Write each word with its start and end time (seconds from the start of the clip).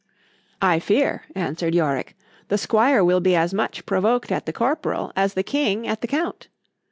——I 0.63 0.79
fear, 0.79 1.25
answered 1.35 1.75
Yorick, 1.75 2.17
the 2.47 2.57
squire 2.57 3.03
will 3.03 3.19
be 3.19 3.35
as 3.35 3.53
much 3.53 3.85
provoked 3.85 4.31
at 4.31 4.47
the 4.47 4.51
corporal, 4.53 5.11
as 5.15 5.35
the 5.35 5.43
King 5.43 5.85
at 5.87 6.01
the 6.01 6.07
count. 6.07 6.47